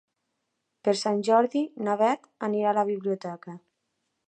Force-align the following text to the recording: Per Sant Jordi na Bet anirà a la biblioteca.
Per 0.87 0.93
Sant 1.01 1.19
Jordi 1.27 1.61
na 1.89 1.97
Bet 2.01 2.27
anirà 2.49 2.73
a 2.73 2.77
la 2.81 2.89
biblioteca. 2.91 3.57